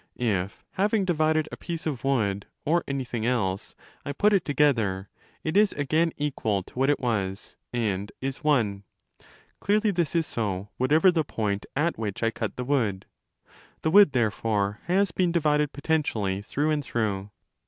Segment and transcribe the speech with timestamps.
[0.17, 5.09] If, having divided a piece of wood or anything else, I put it together,
[5.43, 8.81] it is again equal to what it was, and is one.
[9.59, 13.05] Clearly this is so, whatever the point at which I cut the wood.
[13.83, 17.29] The wood, therefore, has been divided potentially through and through.